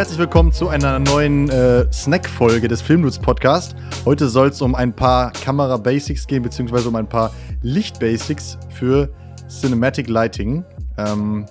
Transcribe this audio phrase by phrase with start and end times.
[0.00, 3.76] Herzlich willkommen zu einer neuen äh, Snack-Folge des Filmdudes Podcast.
[4.06, 9.10] Heute soll es um ein paar Kamera-Basics gehen, beziehungsweise um ein paar Licht-Basics für
[9.50, 10.64] Cinematic Lighting.
[10.96, 11.44] Ähm,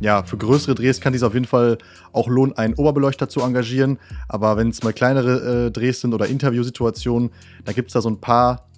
[0.00, 1.78] ja, für größere Drehs kann es auf jeden Fall
[2.12, 3.98] auch lohnen, einen Oberbeleuchter zu engagieren.
[4.28, 7.30] Aber wenn es mal kleinere äh, Drehs sind oder Interviewsituationen,
[7.64, 8.68] da gibt es da so ein paar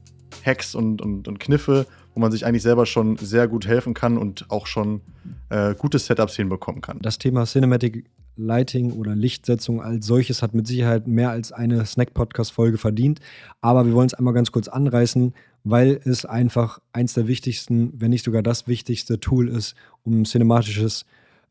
[0.44, 4.16] Hacks und, und, und Kniffe, wo man sich eigentlich selber schon sehr gut helfen kann
[4.16, 5.02] und auch schon
[5.50, 6.98] äh, gute Setups hinbekommen kann.
[7.02, 8.06] Das Thema Cinematic
[8.36, 13.20] Lighting oder Lichtsetzung als solches hat mit Sicherheit mehr als eine Snack-Podcast-Folge verdient.
[13.60, 18.10] Aber wir wollen es einmal ganz kurz anreißen, weil es einfach eins der wichtigsten, wenn
[18.10, 21.04] nicht sogar das wichtigste Tool ist, um ein cinematisches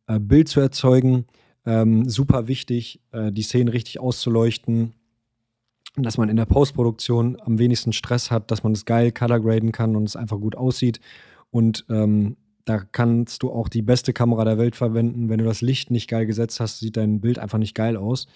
[0.08, 1.26] äh, Bild zu erzeugen.
[1.68, 4.95] Ähm, super wichtig, äh, die Szenen richtig auszuleuchten,
[6.04, 9.72] dass man in der Postproduktion am wenigsten Stress hat, dass man es geil color graden
[9.72, 11.00] kann und es einfach gut aussieht.
[11.52, 15.30] Und ähm, da kannst du auch die beste Kamera der Welt verwenden.
[15.30, 18.28] Wenn du das Licht nicht geil gesetzt hast, sieht dein Bild einfach nicht geil aus.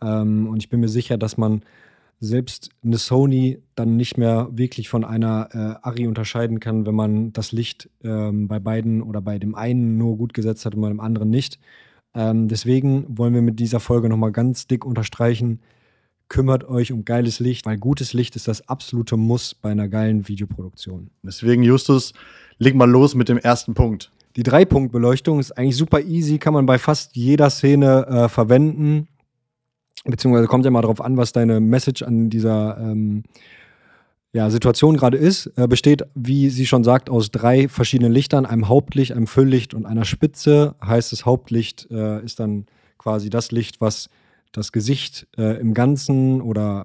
[0.00, 1.62] Ähm, und ich bin mir sicher, dass man
[2.20, 7.32] selbst eine Sony dann nicht mehr wirklich von einer äh, Ari unterscheiden kann, wenn man
[7.32, 10.88] das Licht ähm, bei beiden oder bei dem einen nur gut gesetzt hat und bei
[10.88, 11.58] dem anderen nicht.
[12.14, 15.60] Ähm, deswegen wollen wir mit dieser Folge nochmal ganz dick unterstreichen,
[16.32, 20.28] kümmert euch um geiles Licht, weil gutes Licht ist das absolute Muss bei einer geilen
[20.28, 21.10] Videoproduktion.
[21.22, 22.14] Deswegen, Justus,
[22.56, 24.10] leg mal los mit dem ersten Punkt.
[24.36, 29.08] Die Drei-Punkt-Beleuchtung ist eigentlich super easy, kann man bei fast jeder Szene äh, verwenden.
[30.06, 33.24] Beziehungsweise kommt ja mal darauf an, was deine Message an dieser ähm,
[34.32, 35.52] ja, Situation gerade ist.
[35.56, 39.84] Äh, besteht, wie sie schon sagt, aus drei verschiedenen Lichtern: einem Hauptlicht, einem Fülllicht und
[39.84, 40.76] einer Spitze.
[40.82, 42.64] Heißt, das Hauptlicht äh, ist dann
[42.96, 44.08] quasi das Licht, was
[44.52, 46.84] das Gesicht äh, im Ganzen oder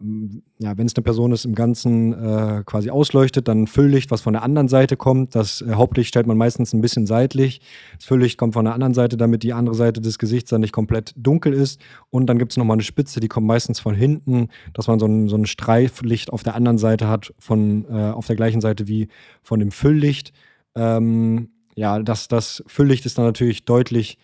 [0.58, 4.34] ja, wenn es eine Person ist, im Ganzen äh, quasi ausleuchtet, dann Fülllicht, was von
[4.34, 5.36] der anderen Seite kommt.
[5.36, 7.60] Das äh, Hauptlicht stellt man meistens ein bisschen seitlich.
[7.98, 10.72] Das Fülllicht kommt von der anderen Seite, damit die andere Seite des Gesichts dann nicht
[10.72, 11.82] komplett dunkel ist.
[12.10, 15.06] Und dann gibt es nochmal eine Spitze, die kommt meistens von hinten, dass man so
[15.06, 18.88] ein, so ein Streiflicht auf der anderen Seite hat, von, äh, auf der gleichen Seite
[18.88, 19.10] wie
[19.44, 20.32] von dem Fülllicht.
[20.74, 24.18] Ähm, ja, das, das Fülllicht ist dann natürlich deutlich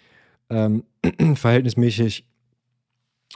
[0.49, 0.83] ähm,
[1.35, 2.25] verhältnismäßig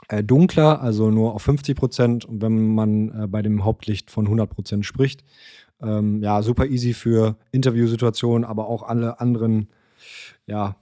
[0.08, 2.24] äh, dunkler, also nur auf 50 Prozent.
[2.24, 5.24] Und wenn man äh, bei dem Hauptlicht von 100 Prozent spricht,
[5.80, 9.68] ähm, ja, super easy für Interviewsituationen, aber auch alle anderen,
[10.46, 10.76] ja,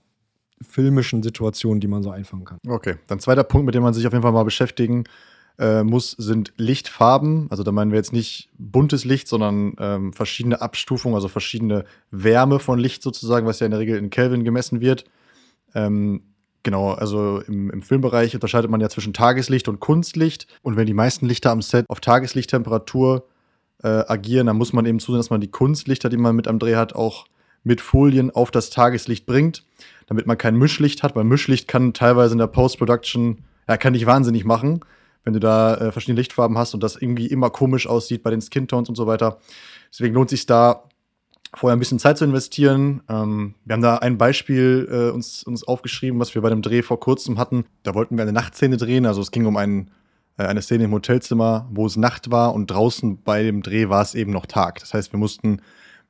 [0.67, 2.57] filmischen Situationen, die man so einfangen kann.
[2.67, 5.03] Okay, dann zweiter Punkt, mit dem man sich auf jeden Fall mal beschäftigen
[5.59, 7.47] äh, muss, sind Lichtfarben.
[7.49, 12.59] Also da meinen wir jetzt nicht buntes Licht, sondern ähm, verschiedene Abstufungen, also verschiedene Wärme
[12.59, 15.05] von Licht sozusagen, was ja in der Regel in Kelvin gemessen wird.
[15.75, 16.21] Ähm,
[16.67, 20.47] Genau, also im, im, Filmbereich unterscheidet man ja zwischen Tageslicht und Kunstlicht.
[20.63, 23.25] Und wenn die meisten Lichter am Set auf Tageslichttemperatur
[23.83, 26.59] äh, agieren, dann muss man eben zusehen, dass man die Kunstlichter, die man mit am
[26.59, 27.25] Dreh hat, auch
[27.63, 29.63] mit Folien auf das Tageslicht bringt,
[30.07, 34.05] damit man kein Mischlicht hat, weil Mischlicht kann teilweise in der Post-Production, ja, kann dich
[34.05, 34.81] wahnsinnig machen,
[35.23, 38.41] wenn du da äh, verschiedene Lichtfarben hast und das irgendwie immer komisch aussieht bei den
[38.41, 39.37] Skintones und so weiter.
[39.89, 40.83] Deswegen lohnt sich da
[41.57, 43.01] vorher ein bisschen Zeit zu investieren.
[43.09, 46.81] Ähm, wir haben da ein Beispiel äh, uns, uns aufgeschrieben, was wir bei dem Dreh
[46.81, 47.65] vor kurzem hatten.
[47.83, 49.05] Da wollten wir eine Nachtszene drehen.
[49.05, 49.91] Also es ging um ein,
[50.37, 54.01] äh, eine Szene im Hotelzimmer, wo es Nacht war und draußen bei dem Dreh war
[54.01, 54.79] es eben noch Tag.
[54.79, 55.61] Das heißt, wir mussten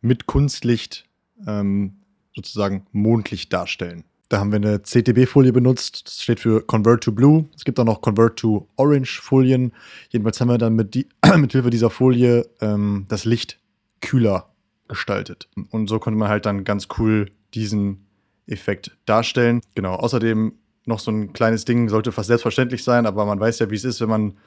[0.02, 1.06] mit Kunstlicht
[1.46, 1.98] ähm,
[2.36, 4.04] sozusagen Mondlicht darstellen.
[4.30, 6.06] Da haben wir eine CTB-Folie benutzt.
[6.06, 7.46] Das steht für Convert to Blue.
[7.56, 9.72] Es gibt auch noch Convert to Orange-Folien.
[10.10, 13.60] Jedenfalls haben wir dann mit, die, mit Hilfe dieser Folie ähm, das Licht
[14.02, 14.50] kühler
[14.88, 15.50] gestaltet.
[15.72, 18.08] Und so konnte man halt dann ganz cool diesen
[18.48, 19.62] Effekt darstellen.
[19.76, 20.54] Genau, außerdem
[20.86, 23.84] noch so ein kleines Ding, sollte fast selbstverständlich sein, aber man weiß ja, wie es
[23.84, 24.38] ist, wenn man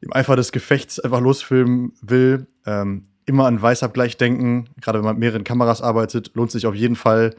[0.00, 2.46] im Eifer des Gefechts einfach losfilmen will.
[2.66, 6.74] Ähm, immer an Weißabgleich denken, gerade wenn man mit mehreren Kameras arbeitet, lohnt sich auf
[6.74, 7.34] jeden Fall.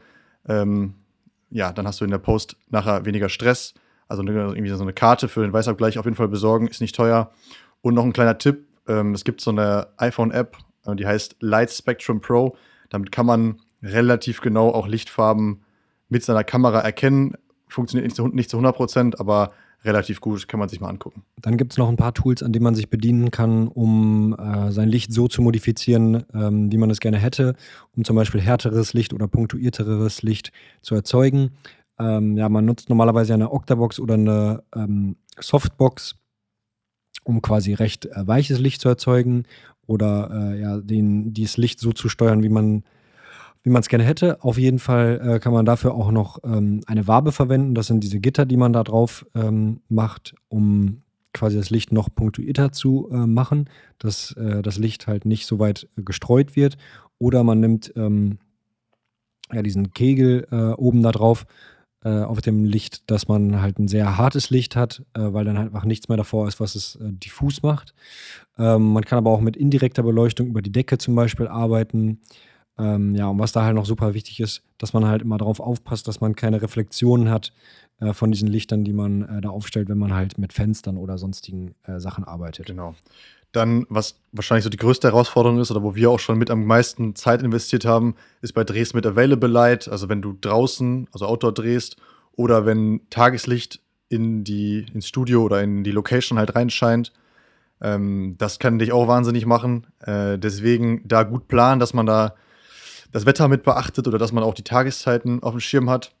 [0.48, 0.94] Ähm,
[1.50, 3.74] ja, dann hast du in der Post nachher weniger Stress.
[4.08, 7.30] Also irgendwie so eine Karte für den Weißabgleich auf jeden Fall besorgen, ist nicht teuer.
[7.82, 10.56] Und noch ein kleiner Tipp: ähm, Es gibt so eine iPhone-App,
[10.94, 12.56] die heißt Light Spectrum Pro.
[12.90, 15.62] Damit kann man relativ genau auch Lichtfarben
[16.08, 17.34] mit seiner Kamera erkennen.
[17.68, 19.52] Funktioniert nicht zu, nicht zu 100% aber
[19.84, 21.22] relativ gut, kann man sich mal angucken.
[21.40, 24.72] Dann gibt es noch ein paar Tools, an denen man sich bedienen kann, um äh,
[24.72, 27.54] sein Licht so zu modifizieren, ähm, wie man es gerne hätte,
[27.96, 30.52] um zum Beispiel härteres Licht oder punktuierteres Licht
[30.82, 31.52] zu erzeugen.
[31.98, 36.16] Ähm, ja, man nutzt normalerweise eine Octabox oder eine ähm, Softbox,
[37.24, 39.44] um quasi recht äh, weiches Licht zu erzeugen
[39.86, 42.84] oder äh, ja, den, dieses Licht so zu steuern, wie man
[43.62, 44.44] wie man es gerne hätte.
[44.44, 47.74] Auf jeden Fall äh, kann man dafür auch noch ähm, eine Wabe verwenden.
[47.74, 51.02] Das sind diese Gitter, die man da drauf ähm, macht, um
[51.32, 53.68] quasi das Licht noch punktuierter zu äh, machen,
[53.98, 56.76] dass äh, das Licht halt nicht so weit gestreut wird.
[57.18, 58.38] Oder man nimmt ähm,
[59.52, 61.75] ja, diesen Kegel äh, oben da drauf äh,
[62.08, 65.68] auf dem Licht, dass man halt ein sehr hartes Licht hat, äh, weil dann halt
[65.68, 67.94] einfach nichts mehr davor ist, was es äh, diffus macht.
[68.58, 72.20] Ähm, man kann aber auch mit indirekter Beleuchtung über die Decke zum Beispiel arbeiten.
[72.78, 75.60] Ähm, ja, und was da halt noch super wichtig ist, dass man halt immer darauf
[75.60, 77.52] aufpasst, dass man keine Reflexionen hat
[78.00, 81.16] äh, von diesen Lichtern, die man äh, da aufstellt, wenn man halt mit Fenstern oder
[81.18, 82.66] sonstigen äh, Sachen arbeitet.
[82.66, 82.94] Genau.
[83.52, 86.64] Dann, was wahrscheinlich so die größte Herausforderung ist oder wo wir auch schon mit am
[86.64, 89.88] meisten Zeit investiert haben, ist bei Drehs mit Available Light.
[89.88, 91.96] Also wenn du draußen, also Outdoor drehst
[92.32, 97.12] oder wenn Tageslicht in die, ins Studio oder in die Location halt reinscheint.
[97.80, 99.86] Ähm, das kann dich auch wahnsinnig machen.
[100.00, 102.34] Äh, deswegen da gut planen, dass man da
[103.12, 106.14] das Wetter mit beachtet oder dass man auch die Tageszeiten auf dem Schirm hat.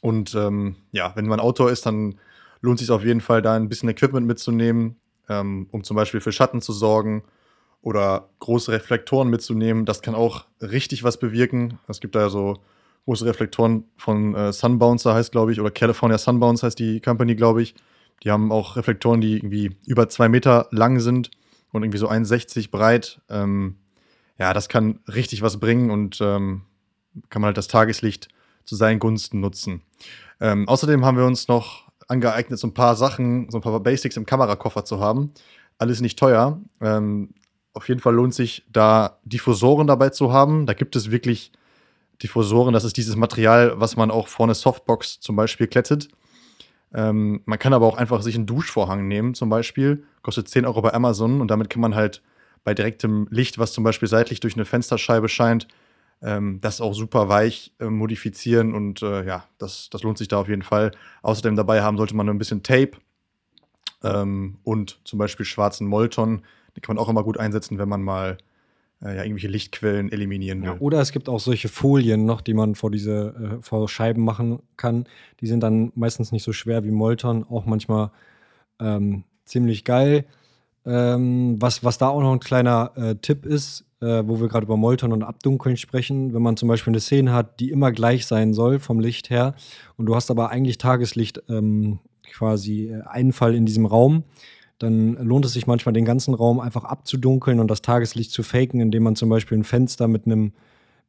[0.00, 2.18] Und ähm, ja, wenn man Outdoor ist, dann
[2.60, 4.96] lohnt es sich auf jeden Fall, da ein bisschen Equipment mitzunehmen,
[5.28, 7.22] ähm, um zum Beispiel für Schatten zu sorgen
[7.82, 9.84] oder große Reflektoren mitzunehmen.
[9.84, 11.78] Das kann auch richtig was bewirken.
[11.86, 12.58] Es gibt da so
[13.04, 17.62] große Reflektoren von äh, Sunbouncer heißt, glaube ich, oder California Sunbounce heißt die Company, glaube
[17.62, 17.74] ich.
[18.22, 21.30] Die haben auch Reflektoren, die irgendwie über zwei Meter lang sind
[21.72, 23.20] und irgendwie so 1,60 breit.
[23.28, 23.76] Ähm,
[24.38, 26.62] ja, das kann richtig was bringen und ähm,
[27.30, 28.28] kann man halt das Tageslicht
[28.64, 29.82] zu seinen Gunsten nutzen.
[30.40, 34.16] Ähm, außerdem haben wir uns noch angeeignet, so ein paar Sachen, so ein paar Basics
[34.16, 35.32] im Kamerakoffer zu haben.
[35.78, 36.60] Alles nicht teuer.
[36.80, 37.34] Ähm,
[37.74, 40.66] auf jeden Fall lohnt sich, da Diffusoren dabei zu haben.
[40.66, 41.52] Da gibt es wirklich
[42.22, 42.74] Diffusoren.
[42.74, 46.08] Das ist dieses Material, was man auch vor eine Softbox zum Beispiel klettet.
[46.92, 50.04] Ähm, man kann aber auch einfach sich einen Duschvorhang nehmen, zum Beispiel.
[50.22, 52.22] Kostet 10 Euro bei Amazon und damit kann man halt
[52.64, 55.68] bei direktem Licht, was zum Beispiel seitlich durch eine Fensterscheibe scheint,
[56.22, 60.38] ähm, das auch super weich äh, modifizieren und äh, ja, das, das lohnt sich da
[60.38, 60.92] auf jeden Fall.
[61.22, 62.92] Außerdem dabei haben sollte man ein bisschen Tape
[64.02, 66.42] ähm, und zum Beispiel schwarzen Molton.
[66.76, 68.38] Den kann man auch immer gut einsetzen, wenn man mal
[69.02, 70.70] äh, ja, irgendwelche Lichtquellen eliminieren will.
[70.70, 74.24] Ja, oder es gibt auch solche Folien noch, die man vor diese äh, vor Scheiben
[74.24, 75.06] machen kann.
[75.40, 78.10] Die sind dann meistens nicht so schwer wie Molton, auch manchmal
[78.80, 80.24] ähm, ziemlich geil.
[80.88, 84.64] Ähm, was, was da auch noch ein kleiner äh, Tipp ist, äh, wo wir gerade
[84.64, 88.26] über Molton und Abdunkeln sprechen, wenn man zum Beispiel eine Szene hat, die immer gleich
[88.26, 89.54] sein soll vom Licht her
[89.96, 91.98] und du hast aber eigentlich Tageslicht ähm,
[92.32, 94.24] quasi äh, Einfall in diesem Raum,
[94.78, 98.80] dann lohnt es sich manchmal den ganzen Raum einfach abzudunkeln und das Tageslicht zu faken,
[98.80, 100.52] indem man zum Beispiel ein Fenster mit einem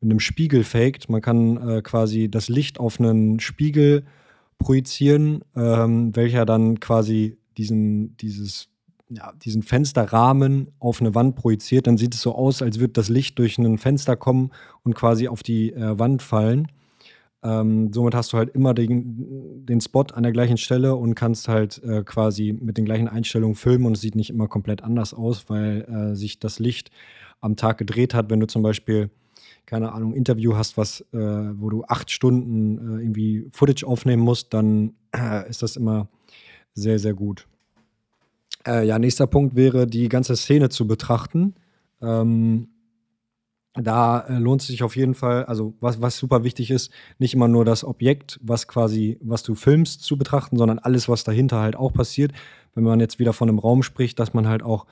[0.01, 1.09] mit Spiegel faked.
[1.09, 4.05] Man kann äh, quasi das Licht auf einen Spiegel
[4.57, 8.69] projizieren, ähm, welcher dann quasi diesen, dieses
[9.09, 13.09] ja, diesen Fensterrahmen auf eine Wand projiziert, dann sieht es so aus, als würde das
[13.09, 14.51] Licht durch ein Fenster kommen
[14.83, 16.67] und quasi auf die äh, Wand fallen.
[17.41, 21.47] Ähm, somit hast du halt immer den, den Spot an der gleichen Stelle und kannst
[21.47, 25.13] halt äh, quasi mit den gleichen Einstellungen filmen und es sieht nicht immer komplett anders
[25.13, 26.91] aus, weil äh, sich das Licht
[27.39, 28.29] am Tag gedreht hat.
[28.29, 29.09] Wenn du zum Beispiel,
[29.65, 34.53] keine Ahnung, Interview hast, was, äh, wo du acht Stunden äh, irgendwie Footage aufnehmen musst,
[34.53, 36.09] dann äh, ist das immer
[36.73, 37.47] sehr, sehr gut.
[38.67, 41.55] Äh, ja, nächster Punkt wäre, die ganze Szene zu betrachten.
[42.01, 42.69] Ähm,
[43.73, 47.33] da äh, lohnt es sich auf jeden Fall, also was, was super wichtig ist, nicht
[47.33, 51.59] immer nur das Objekt, was quasi, was du filmst, zu betrachten, sondern alles, was dahinter
[51.59, 52.33] halt auch passiert.
[52.75, 54.85] Wenn man jetzt wieder von einem Raum spricht, dass man halt auch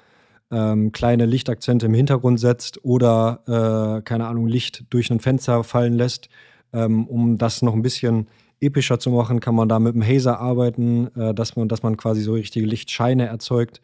[0.51, 5.93] ähm, kleine Lichtakzente im Hintergrund setzt oder, äh, keine Ahnung, Licht durch ein Fenster fallen
[5.93, 6.29] lässt,
[6.71, 8.27] ähm, um das noch ein bisschen
[8.59, 11.97] epischer zu machen, kann man da mit dem Hazer arbeiten, äh, dass, man, dass man
[11.97, 13.81] quasi so richtige Lichtscheine erzeugt.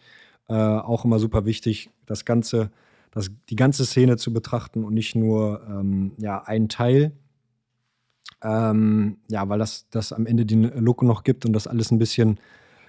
[0.50, 2.72] Äh, auch immer super wichtig, das Ganze,
[3.12, 7.14] das, die ganze Szene zu betrachten und nicht nur ähm, ja, einen Teil.
[8.42, 12.00] Ähm, ja, weil das, das am Ende den Look noch gibt und das alles ein
[12.00, 12.40] bisschen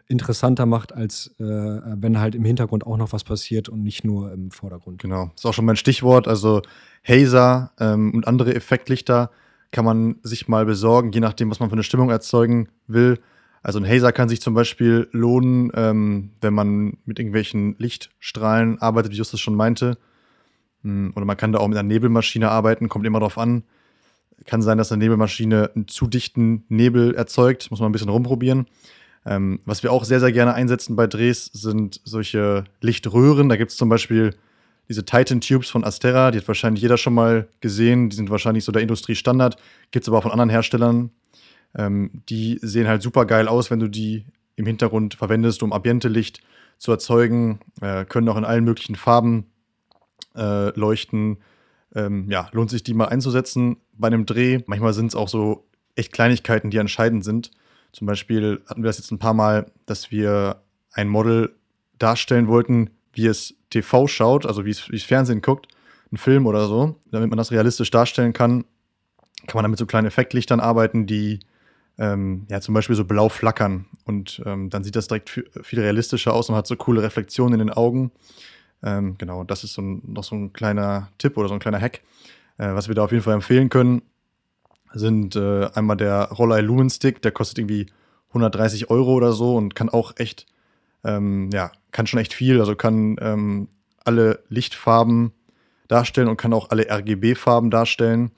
[0.07, 4.33] interessanter macht, als äh, wenn halt im Hintergrund auch noch was passiert und nicht nur
[4.33, 5.01] im Vordergrund.
[5.01, 6.29] Genau, ist auch schon mein Stichwort.
[6.29, 6.63] Also
[7.07, 9.31] Hazer ähm, und andere Effektlichter
[9.71, 13.19] kann man sich mal besorgen, je nachdem, was man für eine Stimmung erzeugen will.
[13.63, 19.13] Also ein Hazer kann sich zum Beispiel lohnen, ähm, wenn man mit irgendwelchen Lichtstrahlen arbeitet,
[19.13, 19.97] wie Justus schon meinte.
[20.83, 23.65] Hm, oder man kann da auch mit einer Nebelmaschine arbeiten, kommt immer drauf an.
[24.45, 28.67] Kann sein, dass eine Nebelmaschine einen zu dichten Nebel erzeugt, muss man ein bisschen rumprobieren.
[29.25, 33.49] Ähm, was wir auch sehr, sehr gerne einsetzen bei Drehs, sind solche Lichtröhren.
[33.49, 34.35] Da gibt es zum Beispiel
[34.89, 38.11] diese Titan Tubes von Astera, die hat wahrscheinlich jeder schon mal gesehen.
[38.11, 39.57] Die sind wahrscheinlich so der Industriestandard.
[39.91, 41.11] Gibt es aber auch von anderen Herstellern.
[41.75, 44.25] Ähm, die sehen halt super geil aus, wenn du die
[44.57, 46.41] im Hintergrund verwendest, um Ambiente-Licht
[46.79, 47.61] zu erzeugen.
[47.81, 49.47] Äh, können auch in allen möglichen Farben
[50.37, 51.39] äh, leuchten.
[51.95, 54.61] Ähm, ja, lohnt sich die mal einzusetzen bei einem Dreh.
[54.67, 57.51] Manchmal sind es auch so echt Kleinigkeiten, die entscheidend sind.
[57.93, 60.63] Zum Beispiel hatten wir das jetzt ein paar Mal, dass wir
[60.93, 61.55] ein Model
[61.99, 65.69] darstellen wollten, wie es TV schaut, also wie es, Fernsehen guckt,
[66.13, 68.65] ein Film oder so, damit man das realistisch darstellen kann,
[69.47, 71.41] kann man damit so kleinen Effektlichtern arbeiten, die
[71.99, 73.87] ähm, ja, zum Beispiel so blau flackern.
[74.05, 77.67] Und ähm, dann sieht das direkt viel realistischer aus und hat so coole Reflexionen in
[77.67, 78.11] den Augen.
[78.83, 81.81] Ähm, genau, das ist so ein, noch so ein kleiner Tipp oder so ein kleiner
[81.81, 82.01] Hack.
[82.59, 84.03] Äh, was wir da auf jeden Fall empfehlen können,
[84.93, 87.87] sind äh, einmal der Roller Lumen Stick, der kostet irgendwie
[88.29, 90.47] 130 Euro oder so und kann auch echt,
[91.05, 92.61] ähm, ja, kann schon echt viel.
[92.61, 93.69] Also kann ähm,
[94.05, 95.33] alle Lichtfarben
[95.89, 98.33] darstellen und kann auch alle RGB-Farben darstellen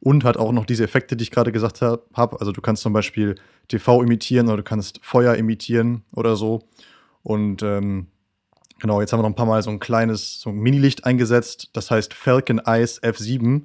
[0.00, 2.40] und hat auch noch diese Effekte, die ich gerade gesagt habe.
[2.40, 3.36] Also du kannst zum Beispiel
[3.68, 6.62] TV imitieren oder du kannst Feuer imitieren oder so.
[7.22, 8.06] Und ähm,
[8.80, 11.68] genau, jetzt haben wir noch ein paar Mal so ein kleines, so ein Mini-Licht eingesetzt.
[11.74, 13.62] Das heißt Falcon Eyes F7.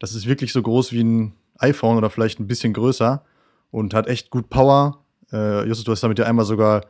[0.00, 3.24] Das ist wirklich so groß wie ein iPhone oder vielleicht ein bisschen größer
[3.70, 5.04] und hat echt gut Power.
[5.32, 6.84] Äh, Justus, du hast damit ja einmal sogar,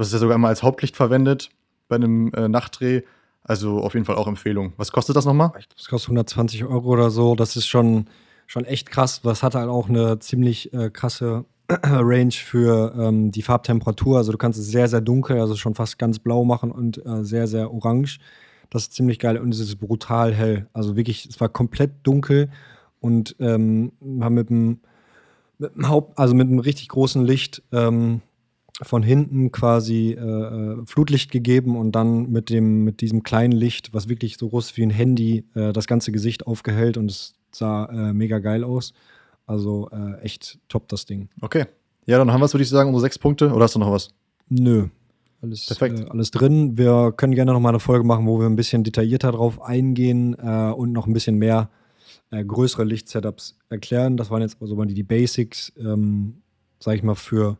[0.00, 1.50] hast es ja sogar einmal als Hauptlicht verwendet
[1.88, 3.02] bei einem äh, Nachtdreh.
[3.42, 4.72] Also auf jeden Fall auch Empfehlung.
[4.78, 5.52] Was kostet das nochmal?
[5.76, 7.34] Es kostet 120 Euro oder so.
[7.34, 8.06] Das ist schon,
[8.46, 9.20] schon echt krass.
[9.22, 11.44] Das hat halt auch eine ziemlich äh, krasse
[11.82, 14.16] Range für ähm, die Farbtemperatur.
[14.16, 17.22] Also du kannst es sehr, sehr dunkel, also schon fast ganz blau machen und äh,
[17.22, 18.18] sehr, sehr orange.
[18.70, 20.66] Das ist ziemlich geil und es ist brutal hell.
[20.72, 22.50] Also wirklich, es war komplett dunkel
[23.00, 24.80] und ähm, haben mit dem
[25.82, 28.22] Haupt, also mit einem richtig großen Licht ähm,
[28.82, 33.94] von hinten quasi äh, äh, Flutlicht gegeben und dann mit dem mit diesem kleinen Licht,
[33.94, 37.86] was wirklich so groß wie ein Handy, äh, das ganze Gesicht aufgehellt und es sah
[37.86, 38.92] äh, mega geil aus.
[39.46, 41.28] Also äh, echt top das Ding.
[41.40, 41.66] Okay.
[42.06, 43.52] Ja, dann haben wir es, würde ich sagen, unsere sechs Punkte.
[43.52, 44.08] Oder hast du noch was?
[44.48, 44.88] Nö.
[45.40, 46.00] Alles, Perfekt.
[46.00, 46.76] Äh, alles drin.
[46.76, 50.34] Wir können gerne noch mal eine Folge machen, wo wir ein bisschen detaillierter drauf eingehen
[50.34, 51.70] und noch ein bisschen mehr
[52.30, 54.16] größere Lichtsetups erklären.
[54.16, 56.42] Das waren jetzt also mal die, die Basics, ähm,
[56.78, 57.58] sag ich mal, für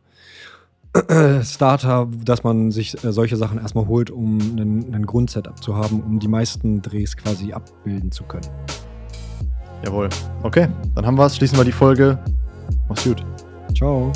[1.43, 6.01] Starter, dass man sich äh, solche Sachen erstmal holt, um einen, einen Grundsetup zu haben,
[6.01, 8.47] um die meisten Drehs quasi abbilden zu können.
[9.83, 10.09] Jawohl.
[10.43, 11.35] Okay, dann haben wir es.
[11.35, 12.17] Schließen wir die Folge.
[12.87, 13.23] Mach's gut.
[13.73, 14.11] Ciao.